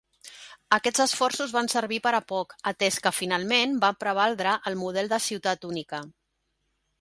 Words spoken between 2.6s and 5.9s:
atès que finalment va prevaldre el model de ciutat